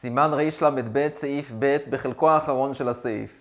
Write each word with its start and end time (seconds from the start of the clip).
סימן 0.00 0.30
רל"ב, 0.32 1.08
סעיף 1.14 1.52
ב', 1.58 1.76
בחלקו 1.90 2.30
האחרון 2.30 2.74
של 2.74 2.88
הסעיף. 2.88 3.32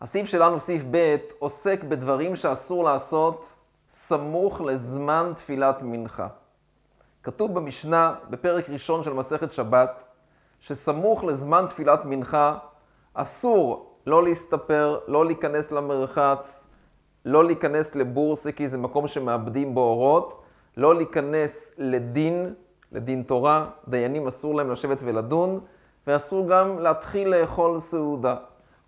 הסעיף 0.00 0.26
שלנו, 0.26 0.60
סעיף 0.60 0.82
ב', 0.90 1.16
עוסק 1.38 1.84
בדברים 1.84 2.36
שאסור 2.36 2.84
לעשות 2.84 3.56
סמוך 3.88 4.60
לזמן 4.60 5.32
תפילת 5.36 5.82
מנחה. 5.82 6.28
כתוב 7.22 7.54
במשנה, 7.54 8.14
בפרק 8.30 8.70
ראשון 8.70 9.02
של 9.02 9.12
מסכת 9.12 9.52
שבת, 9.52 10.04
שסמוך 10.60 11.24
לזמן 11.24 11.64
תפילת 11.68 12.04
מנחה 12.04 12.58
אסור 13.14 13.96
לא 14.06 14.24
להסתפר, 14.24 14.98
לא 15.08 15.26
להיכנס 15.26 15.72
למרחץ, 15.72 16.66
לא 17.24 17.44
להיכנס 17.44 17.94
לבורסה 17.94 18.52
כי 18.52 18.68
זה 18.68 18.78
מקום 18.78 19.08
שמאבדים 19.08 19.74
בו 19.74 19.80
אורות, 19.80 20.42
לא 20.76 20.94
להיכנס 20.94 21.72
לדין, 21.78 22.54
לדין 22.92 23.22
תורה, 23.22 23.66
דיינים 23.88 24.26
אסור 24.26 24.54
להם 24.54 24.70
לשבת 24.70 24.98
ולדון, 25.04 25.60
ואסור 26.06 26.48
גם 26.48 26.78
להתחיל 26.78 27.28
לאכול 27.28 27.80
סעודה. 27.80 28.36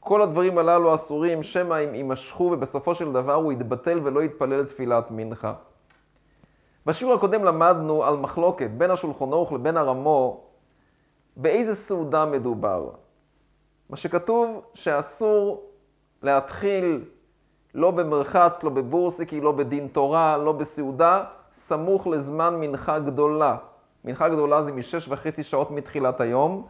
כל 0.00 0.22
הדברים 0.22 0.58
הללו 0.58 0.94
אסורים, 0.94 1.42
שמא 1.42 1.74
הם 1.74 1.94
יימשכו 1.94 2.50
ובסופו 2.52 2.94
של 2.94 3.12
דבר 3.12 3.34
הוא 3.34 3.52
יתבטל 3.52 4.00
ולא 4.02 4.22
יתפלל 4.22 4.64
תפילת 4.64 5.10
מנחה. 5.10 5.54
בשיעור 6.86 7.14
הקודם 7.14 7.44
למדנו 7.44 8.04
על 8.04 8.16
מחלוקת 8.16 8.70
בין 8.70 8.90
השולחון 8.90 9.32
ערוך 9.32 9.52
לבין 9.52 9.77
הרמו, 9.77 10.41
באיזה 11.36 11.74
סעודה 11.74 12.27
מדובר. 12.27 12.88
מה 13.91 13.96
שכתוב 13.96 14.62
שאסור 14.74 15.62
להתחיל 16.22 17.05
לא 17.74 17.91
במרחץ, 17.91 18.62
לא 18.62 18.70
בבורסיקי, 18.70 19.41
לא 19.41 19.52
בדין 19.52 19.88
תורה, 19.88 20.36
לא 20.36 20.52
בסעודה, 20.52 21.24
סמוך 21.52 22.06
לזמן 22.06 22.60
מנחה 22.60 22.98
גדולה. 22.98 23.56
מנחה 24.04 24.28
גדולה 24.28 24.62
זה 24.62 24.72
משש 24.72 25.08
וחצי 25.08 25.42
שעות 25.42 25.70
מתחילת 25.70 26.20
היום. 26.20 26.66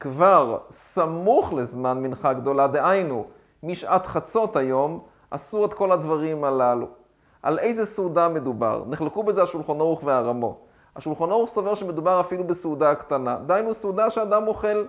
כבר 0.00 0.58
סמוך 0.70 1.52
לזמן 1.52 2.02
מנחה 2.02 2.32
גדולה, 2.32 2.66
דהיינו, 2.66 3.26
משעת 3.62 4.06
חצות 4.06 4.56
היום, 4.56 5.00
אסור 5.30 5.64
את 5.64 5.74
כל 5.74 5.92
הדברים 5.92 6.44
הללו. 6.44 6.86
על 7.42 7.58
איזה 7.58 7.86
סעודה 7.86 8.28
מדובר? 8.28 8.82
נחלקו 8.86 9.22
בזה 9.22 9.42
השולחון 9.42 9.80
ערוך 9.80 10.02
והרמו. 10.04 10.58
השולחון 10.96 11.30
ערוך 11.30 11.50
סובר 11.50 11.74
שמדובר 11.74 12.20
אפילו 12.20 12.44
בסעודה 12.44 12.94
קטנה, 12.94 13.38
דהיינו 13.46 13.74
סעודה 13.74 14.10
שאדם 14.10 14.46
אוכל. 14.46 14.84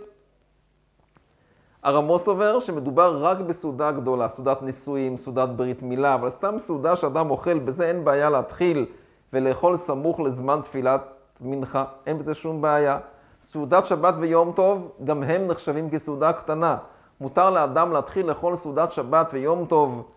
הרמו 1.83 2.19
סובר 2.19 2.59
שמדובר 2.59 3.23
רק 3.23 3.37
בסעודה 3.37 3.91
גדולה, 3.91 4.27
סעודת 4.27 4.61
נישואים, 4.61 5.17
סעודת 5.17 5.49
ברית 5.49 5.81
מילה, 5.81 6.15
אבל 6.15 6.29
סתם 6.29 6.55
סעודה 6.57 6.95
שאדם 6.95 7.29
אוכל, 7.29 7.59
בזה 7.59 7.87
אין 7.87 8.05
בעיה 8.05 8.29
להתחיל 8.29 8.85
ולאכול 9.33 9.77
סמוך 9.77 10.19
לזמן 10.19 10.59
תפילת 10.63 11.01
מנחה, 11.41 11.85
אין 12.05 12.19
בזה 12.19 12.35
שום 12.35 12.61
בעיה. 12.61 12.99
סעודת 13.41 13.85
שבת 13.85 14.13
ויום 14.19 14.51
טוב, 14.55 14.91
גם 15.03 15.23
הם 15.23 15.47
נחשבים 15.47 15.89
כסעודה 15.89 16.33
קטנה. 16.33 16.77
מותר 17.21 17.49
לאדם 17.49 17.91
להתחיל 17.91 18.25
לאכול 18.25 18.55
סעודת 18.55 18.91
שבת 18.91 19.29
ויום 19.33 19.65
טוב 19.65 20.09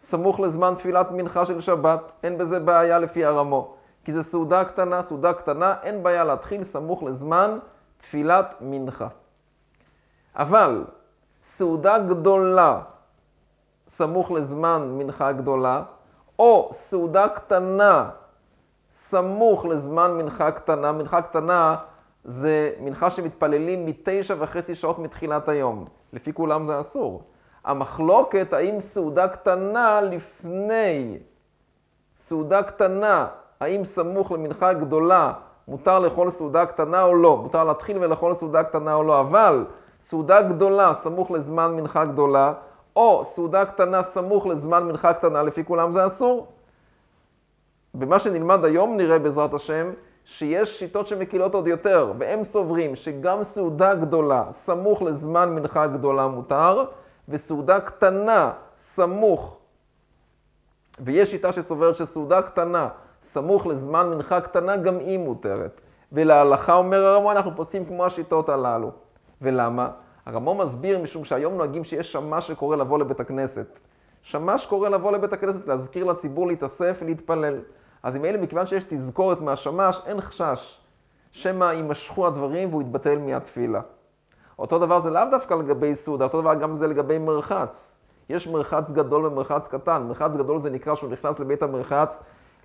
סמוך 0.00 0.40
לזמן 0.40 0.74
תפילת 0.76 1.10
מנחה 1.10 1.46
של 1.46 1.60
שבת, 1.60 2.12
אין 2.22 2.38
בזה 2.38 2.60
בעיה 2.60 2.98
לפי 2.98 3.24
הרמו. 3.24 3.74
כי 4.04 4.12
זו 4.12 4.22
סעודה 4.22 4.64
קטנה, 4.64 5.02
סעודה 5.02 5.32
קטנה, 5.32 5.74
אין 5.82 6.02
בעיה 6.02 6.24
להתחיל 6.24 6.64
סמוך 6.64 7.02
לזמן 7.02 7.58
תפילת 7.98 8.54
מנחה. 8.60 9.08
אבל 10.36 10.84
סעודה 11.42 11.98
גדולה 11.98 12.80
סמוך 13.88 14.30
לזמן 14.30 14.94
מנחה 14.98 15.32
גדולה, 15.32 15.82
או 16.38 16.70
סעודה 16.72 17.28
קטנה 17.28 18.10
סמוך 18.92 19.64
לזמן 19.64 20.16
מנחה 20.16 20.50
קטנה, 20.50 20.92
מנחה 20.92 21.22
קטנה 21.22 21.76
זה 22.24 22.72
מנחה 22.80 23.10
שמתפללים 23.10 23.86
מתשע 23.86 24.34
וחצי 24.38 24.74
שעות 24.74 24.98
מתחילת 24.98 25.48
היום. 25.48 25.84
לפי 26.12 26.32
כולם 26.32 26.66
זה 26.66 26.80
אסור. 26.80 27.22
המחלוקת 27.64 28.52
האם 28.52 28.80
סעודה 28.80 29.28
קטנה 29.28 30.00
לפני, 30.00 31.18
סעודה 32.16 32.62
קטנה, 32.62 33.26
האם 33.60 33.84
סמוך 33.84 34.32
למנחה 34.32 34.72
גדולה 34.72 35.32
מותר 35.68 35.98
לאכול 35.98 36.30
סעודה 36.30 36.66
קטנה 36.66 37.02
או 37.02 37.14
לא, 37.14 37.36
מותר 37.36 37.64
להתחיל 37.64 37.98
ולאכול 38.00 38.34
סעודה 38.34 38.64
קטנה 38.64 38.94
או 38.94 39.02
לא, 39.02 39.20
אבל 39.20 39.64
סעודה 40.00 40.42
גדולה 40.42 40.94
סמוך 40.94 41.30
לזמן 41.30 41.76
מנחה 41.76 42.04
גדולה, 42.04 42.52
או 42.96 43.24
סעודה 43.24 43.64
קטנה 43.64 44.02
סמוך 44.02 44.46
לזמן 44.46 44.82
מנחה 44.82 45.12
קטנה, 45.12 45.42
לפי 45.42 45.64
כולם 45.64 45.92
זה 45.92 46.06
אסור. 46.06 46.46
במה 47.94 48.18
שנלמד 48.18 48.64
היום 48.64 48.96
נראה 48.96 49.18
בעזרת 49.18 49.54
השם, 49.54 49.90
שיש 50.24 50.78
שיטות 50.78 51.06
שמקילות 51.06 51.54
עוד 51.54 51.66
יותר, 51.66 52.12
והם 52.18 52.44
סוברים 52.44 52.96
שגם 52.96 53.42
סעודה 53.42 53.94
גדולה 53.94 54.44
סמוך 54.50 55.02
לזמן 55.02 55.54
מנחה 55.54 55.86
גדולה 55.86 56.26
מותר, 56.26 56.84
וסעודה 57.28 57.80
קטנה 57.80 58.52
סמוך, 58.76 59.58
ויש 61.00 61.30
שיטה 61.30 61.52
שסוברת 61.52 61.96
שסעודה 61.96 62.42
קטנה 62.42 62.88
סמוך 63.22 63.66
לזמן 63.66 64.10
מנחה 64.10 64.40
קטנה 64.40 64.76
גם 64.76 64.98
היא 64.98 65.18
מותרת. 65.18 65.80
ולהלכה 66.12 66.74
אומר 66.74 67.04
הרמו, 67.04 67.32
אנחנו 67.32 67.56
פוסעים 67.56 67.84
כמו 67.84 68.06
השיטות 68.06 68.48
הללו. 68.48 68.90
ולמה? 69.42 69.88
הרמו 70.26 70.54
מסביר 70.54 70.98
משום 70.98 71.24
שהיום 71.24 71.54
נוהגים 71.54 71.84
שיש 71.84 72.12
שמש 72.12 72.48
שקורא 72.48 72.76
לבוא 72.76 72.98
לבית 72.98 73.20
הכנסת. 73.20 73.78
שמש 74.22 74.66
קורא 74.66 74.88
לבוא 74.88 75.12
לבית 75.12 75.32
הכנסת, 75.32 75.68
להזכיר 75.68 76.04
לציבור 76.04 76.46
להתאסף 76.46 76.98
ולהתפלל. 77.02 77.58
אז 78.02 78.16
אם 78.16 78.24
אלה, 78.24 78.38
מכיוון 78.38 78.66
שיש 78.66 78.84
תזכורת 78.88 79.40
מהשמש, 79.40 80.00
אין 80.06 80.20
חשש 80.20 80.80
שמא 81.32 81.64
יימשכו 81.64 82.26
הדברים 82.26 82.68
והוא 82.68 82.82
יתבטל 82.82 83.18
מהתפילה. 83.18 83.80
אותו 84.58 84.78
דבר 84.78 85.00
זה 85.00 85.10
לאו 85.10 85.22
דווקא 85.30 85.54
לגבי 85.54 85.94
סעודה, 85.94 86.24
אותו 86.24 86.40
דבר 86.40 86.54
גם 86.54 86.74
זה 86.74 86.86
לגבי 86.86 87.18
מרחץ. 87.18 88.00
יש 88.28 88.48
מרחץ 88.48 88.90
גדול 88.90 89.26
ומרחץ 89.26 89.68
קטן. 89.68 90.02
מרחץ 90.08 90.36
גדול 90.36 90.58
זה 90.58 90.70
נקרא 90.70 90.94
שהוא 90.94 91.10
נכנס 91.10 91.40
לבית 91.40 91.62
המרחץ, 91.62 92.22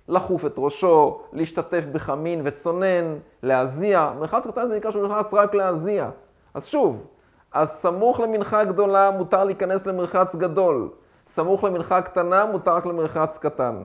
לחוף 0.08 0.46
את 0.46 0.54
ראשו, 0.58 1.20
להשתתף 1.32 1.84
בחמין 1.92 2.40
וצונן, 2.44 3.18
להזיע. 3.42 4.12
מרחץ 4.18 4.46
קטן 4.46 4.68
זה 4.68 4.76
נקרא 4.76 4.90
שהוא 4.90 5.06
נכנס 5.06 5.34
רק 5.34 5.54
להזיע. 5.54 6.10
אז 6.54 6.66
שוב, 6.66 7.06
אז 7.52 7.68
סמוך 7.70 8.20
למנחה 8.20 8.64
גדולה 8.64 9.10
מותר 9.10 9.44
להיכנס 9.44 9.86
למרחץ 9.86 10.36
גדול. 10.36 10.88
סמוך 11.26 11.64
למנחה 11.64 12.02
קטנה 12.02 12.46
מותר 12.46 12.74
רק 12.76 12.86
למרחץ 12.86 13.38
קטן. 13.38 13.82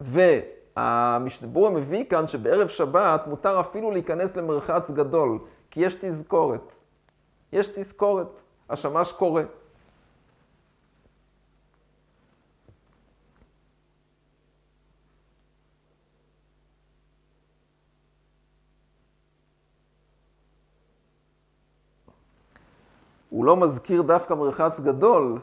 והמשתבור 0.00 1.70
מביא 1.70 2.04
כאן 2.04 2.28
שבערב 2.28 2.68
שבת 2.68 3.26
מותר 3.26 3.60
אפילו 3.60 3.90
להיכנס 3.90 4.36
למרחץ 4.36 4.90
גדול, 4.90 5.38
כי 5.70 5.80
יש 5.80 5.94
תזכורת. 5.94 6.74
יש 7.52 7.68
תזכורת, 7.68 8.42
השמש 8.70 9.12
קורא. 9.12 9.42
הוא 23.30 23.44
לא 23.44 23.56
מזכיר 23.56 24.02
דווקא 24.02 24.34
מרחץ 24.34 24.80
גדול, 24.80 25.38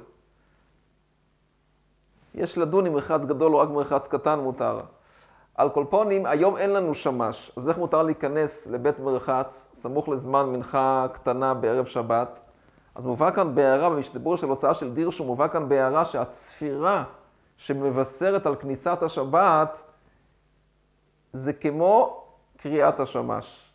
יש 2.46 2.58
לדון 2.58 2.86
אם 2.86 2.94
מרחץ 2.94 3.26
גדול 3.26 3.56
או 3.56 3.60
רק 3.60 3.70
מרחץ 3.70 4.08
קטן 4.08 4.40
מותר. 4.40 4.80
על 5.56 5.70
קולפונים, 5.70 6.26
היום 6.26 6.58
אין 6.58 6.70
לנו 6.70 6.96
שמש, 6.96 7.52
אז 7.58 7.70
איך 7.70 7.78
מותר 7.78 8.04
להיכנס 8.04 8.68
לבית 8.68 9.00
מרחץ 9.00 9.70
סמוך 9.74 10.10
לזמן 10.10 10.46
מנחה 10.50 11.08
קטנה 11.14 11.54
בערב 11.54 11.86
שבת? 11.86 12.42
אז 12.96 13.06
מובא 13.06 13.32
כאן 13.32 13.56
בהערה, 13.56 13.90
במשתברור 13.90 14.38
של 14.38 14.50
הוצאה 14.50 14.74
של 14.74 14.94
דירשו, 14.94 15.24
מובא 15.24 15.48
כאן 15.48 15.70
בהערה 15.70 16.06
שהצפירה 16.06 17.04
שמבשרת 17.58 18.46
על 18.46 18.56
כניסת 18.56 19.04
השבת 19.04 19.84
זה 21.34 21.53
כמו 21.53 22.24
קריאת 22.58 23.00
השמש. 23.00 23.72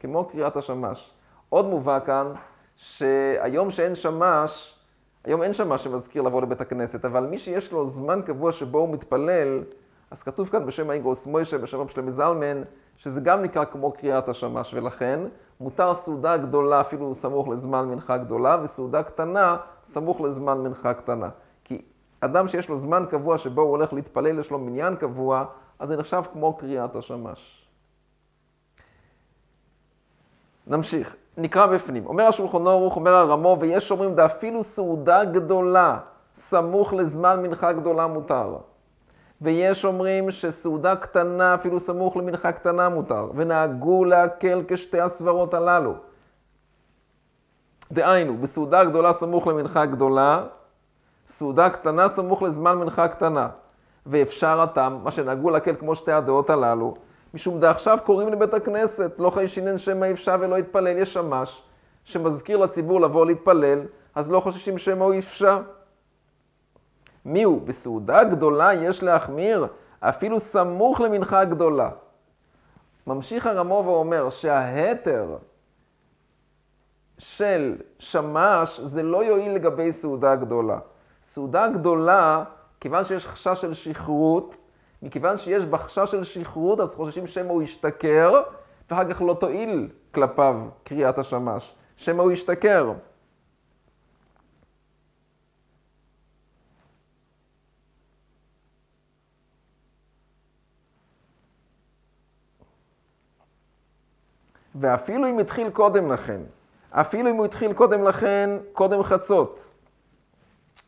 כמו 0.00 0.24
קריאת 0.24 0.56
השמש. 0.56 1.10
עוד 1.48 1.64
מובא 1.64 1.98
כאן 2.06 2.32
שהיום 2.76 3.70
שאין 3.70 3.94
שמש, 3.94 4.79
היום 5.24 5.42
אין 5.42 5.52
שמש 5.52 5.84
שמזכיר 5.84 6.22
לבוא 6.22 6.42
לבית 6.42 6.60
הכנסת, 6.60 7.04
אבל 7.04 7.26
מי 7.26 7.38
שיש 7.38 7.72
לו 7.72 7.86
זמן 7.86 8.20
קבוע 8.26 8.52
שבו 8.52 8.78
הוא 8.78 8.88
מתפלל, 8.88 9.64
אז 10.10 10.22
כתוב 10.22 10.48
כאן 10.48 10.66
בשם 10.66 10.90
האיגרוס 10.90 11.26
מוישה, 11.26 11.58
בשם 11.58 11.80
רב 11.80 11.88
שלמה 11.88 12.10
זלמן, 12.10 12.62
שזה 12.96 13.20
גם 13.20 13.42
נקרא 13.42 13.64
כמו 13.64 13.92
קריאת 13.92 14.28
השמש, 14.28 14.74
ולכן 14.74 15.20
מותר 15.60 15.94
סעודה 15.94 16.36
גדולה 16.36 16.80
אפילו 16.80 17.14
סמוך 17.14 17.48
לזמן 17.48 17.88
מנחה 17.88 18.16
גדולה, 18.16 18.56
וסעודה 18.62 19.02
קטנה 19.02 19.56
סמוך 19.84 20.20
לזמן 20.20 20.58
מנחה 20.58 20.94
קטנה. 20.94 21.28
כי 21.64 21.82
אדם 22.20 22.48
שיש 22.48 22.68
לו 22.68 22.78
זמן 22.78 23.04
קבוע 23.10 23.38
שבו 23.38 23.62
הוא 23.62 23.70
הולך 23.70 23.92
להתפלל, 23.92 24.38
יש 24.38 24.50
לו 24.50 24.58
מניין 24.58 24.96
קבוע, 24.96 25.44
אז 25.78 25.88
זה 25.88 25.96
נחשב 25.96 26.22
כמו 26.32 26.56
קריאת 26.56 26.96
השמש. 26.96 27.68
נמשיך. 30.66 31.16
נקרא 31.36 31.66
בפנים. 31.66 32.06
אומר 32.06 32.24
השולחון 32.24 32.66
ערוך, 32.66 32.96
אומר 32.96 33.14
הרמו, 33.14 33.56
ויש 33.60 33.90
אומרים, 33.90 34.12
ואפילו 34.16 34.64
סעודה 34.64 35.24
גדולה, 35.24 35.98
סמוך 36.34 36.92
לזמן 36.92 37.42
מנחה 37.42 37.72
גדולה 37.72 38.06
מותר. 38.06 38.56
ויש 39.40 39.84
אומרים 39.84 40.30
שסעודה 40.30 40.96
קטנה, 40.96 41.54
אפילו 41.54 41.80
סמוך 41.80 42.16
למנחה 42.16 42.52
קטנה 42.52 42.88
מותר, 42.88 43.30
ונהגו 43.34 44.04
להקל 44.04 44.62
כשתי 44.68 45.00
הסברות 45.00 45.54
הללו. 45.54 45.94
דהיינו, 47.92 48.36
בסעודה 48.36 48.84
גדולה 48.84 49.12
סמוך 49.12 49.46
למנחה 49.46 49.86
גדולה, 49.86 50.42
סעודה 51.26 51.70
קטנה 51.70 52.08
סמוך 52.08 52.42
לזמן 52.42 52.78
מנחה 52.78 53.08
קטנה. 53.08 53.48
ואפשר 54.06 54.60
התם, 54.60 54.98
מה 55.02 55.10
שנהגו 55.10 55.50
להקל 55.50 55.74
כמו 55.74 55.94
שתי 55.94 56.12
הדעות 56.12 56.50
הללו, 56.50 56.94
משום 57.34 57.60
דעכשיו 57.60 57.98
קוראים 58.04 58.28
לבית 58.28 58.54
הכנסת, 58.54 59.12
לא 59.18 59.30
חיישינן 59.30 59.78
שמא 59.78 60.04
יפשע 60.06 60.36
ולא 60.40 60.58
יתפלל, 60.58 60.98
יש 60.98 61.14
שמש 61.14 61.62
שמזכיר 62.04 62.56
לציבור 62.56 63.00
לבוא 63.00 63.26
להתפלל, 63.26 63.80
אז 64.14 64.30
לא 64.30 64.40
חוששים 64.40 64.78
שמא 64.78 65.04
הוא 65.04 65.14
יפשע. 65.14 65.58
מי 67.24 67.42
הוא? 67.42 67.62
בסעודה 67.62 68.24
גדולה 68.24 68.74
יש 68.74 69.02
להחמיר, 69.02 69.66
אפילו 70.00 70.40
סמוך 70.40 71.00
למנחה 71.00 71.44
גדולה. 71.44 71.90
ממשיך 73.06 73.46
הרמו 73.46 73.82
ואומר 73.86 74.30
שההתר 74.30 75.36
של 77.18 77.76
שמש 77.98 78.80
זה 78.80 79.02
לא 79.02 79.24
יועיל 79.24 79.52
לגבי 79.52 79.92
סעודה 79.92 80.36
גדולה. 80.36 80.78
סעודה 81.22 81.68
גדולה, 81.68 82.44
כיוון 82.80 83.04
שיש 83.04 83.26
חשש 83.26 83.60
של 83.60 83.74
שכרות, 83.74 84.56
מכיוון 85.02 85.36
שיש 85.36 85.64
בחשש 85.64 86.10
של 86.10 86.24
שכרות, 86.24 86.80
אז 86.80 86.94
חוששים 86.94 87.26
שמא 87.26 87.52
הוא 87.52 87.62
ישתכר, 87.62 88.42
ואחר 88.90 89.10
כך 89.10 89.22
לא 89.22 89.36
תועיל 89.40 89.88
כלפיו 90.14 90.56
קריאת 90.84 91.18
השמש. 91.18 91.74
שמא 91.96 92.22
הוא 92.22 92.32
ישתכר. 92.32 92.92
ואפילו 104.74 105.28
אם 105.28 105.38
התחיל 105.38 105.70
קודם 105.70 106.12
לכן, 106.12 106.40
אפילו 106.90 107.30
אם 107.30 107.36
הוא 107.36 107.44
התחיל 107.44 107.72
קודם 107.72 108.04
לכן, 108.04 108.50
קודם 108.72 109.02
חצות, 109.02 109.68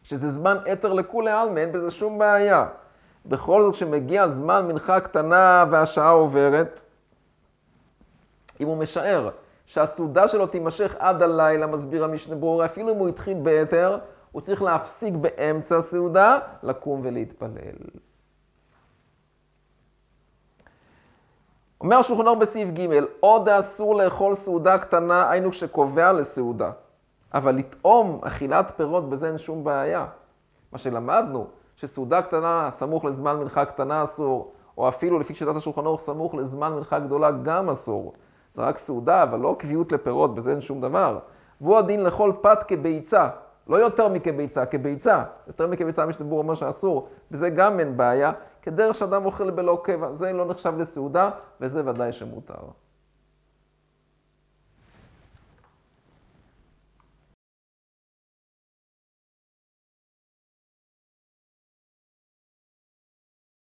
שזה 0.02 0.30
זמן 0.30 0.56
אתר 0.72 0.92
לכולי 0.92 1.30
עלמא, 1.30 1.58
אין 1.58 1.72
בזה 1.72 1.90
שום 1.90 2.18
בעיה. 2.18 2.68
בכל 3.26 3.62
זאת, 3.62 3.74
כשמגיע 3.74 4.28
זמן 4.28 4.66
מנחה 4.68 5.00
קטנה 5.00 5.64
והשעה 5.70 6.10
עוברת, 6.10 6.82
אם 8.60 8.66
הוא 8.66 8.76
משער 8.76 9.30
שהסעודה 9.66 10.28
שלו 10.28 10.46
תימשך 10.46 10.94
עד 10.98 11.22
הלילה, 11.22 11.66
מסביר 11.66 12.04
המשנה 12.04 12.36
ברורה, 12.36 12.64
אפילו 12.64 12.92
אם 12.92 12.96
הוא 12.96 13.08
התחיל 13.08 13.36
ביתר, 13.42 13.98
הוא 14.32 14.42
צריך 14.42 14.62
להפסיק 14.62 15.14
באמצע 15.14 15.76
הסעודה, 15.76 16.38
לקום 16.62 17.00
ולהתפלל. 17.04 17.76
אומר 21.80 21.96
השולחן 21.96 22.26
אור 22.26 22.36
בסעיף 22.36 22.68
ג', 22.68 22.88
עוד 23.20 23.48
אסור 23.48 23.94
לאכול 23.94 24.34
סעודה 24.34 24.78
קטנה, 24.78 25.30
היינו 25.30 25.50
כשקובע 25.50 26.12
לסעודה. 26.12 26.70
אבל 27.34 27.54
לטעום 27.54 28.20
אכילת 28.24 28.72
פירות, 28.76 29.08
בזה 29.08 29.26
אין 29.28 29.38
שום 29.38 29.64
בעיה. 29.64 30.06
מה 30.72 30.78
שלמדנו, 30.78 31.46
שסעודה 31.82 32.22
קטנה 32.22 32.68
סמוך 32.70 33.04
לזמן 33.04 33.36
מנחה 33.36 33.64
קטנה 33.64 34.02
אסור, 34.02 34.52
או 34.78 34.88
אפילו 34.88 35.18
לפי 35.18 35.34
שיטת 35.34 35.56
השולחן 35.56 35.86
אור 35.86 35.98
סמוך 35.98 36.34
לזמן 36.34 36.72
מנחה 36.72 36.98
גדולה 36.98 37.30
גם 37.30 37.70
אסור. 37.70 38.12
זה 38.54 38.62
רק 38.62 38.78
סעודה, 38.78 39.22
אבל 39.22 39.38
לא 39.38 39.56
קביעות 39.58 39.92
לפירות, 39.92 40.34
בזה 40.34 40.50
אין 40.50 40.60
שום 40.60 40.80
דבר. 40.80 41.18
והוא 41.60 41.78
הדין 41.78 42.04
לכל 42.04 42.32
פת 42.40 42.58
כביצה, 42.68 43.28
לא 43.68 43.76
יותר 43.76 44.08
מכביצה, 44.08 44.66
כביצה. 44.66 45.24
יותר 45.46 45.66
מכביצה, 45.66 46.06
משתבור 46.06 46.38
אומר 46.38 46.54
שאסור, 46.54 47.08
בזה 47.30 47.50
גם 47.50 47.80
אין 47.80 47.96
בעיה, 47.96 48.32
כדרך 48.62 48.94
שאדם 48.94 49.24
אוכל 49.24 49.50
בלא 49.50 49.80
קבע, 49.84 50.12
זה 50.12 50.32
לא 50.32 50.44
נחשב 50.44 50.78
לסעודה, 50.78 51.30
וזה 51.60 51.82
ודאי 51.86 52.12
שמותר. 52.12 52.62